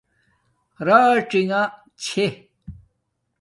راڅینݣ 0.87 1.69
چھے 2.03 2.25